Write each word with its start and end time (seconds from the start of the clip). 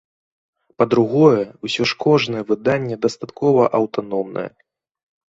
Па-другое, 0.81 1.43
усё 1.67 1.83
ж 1.91 1.97
кожнае 2.03 2.41
выданне 2.51 2.95
дастаткова 3.03 3.67
аўтаномнае. 3.81 4.47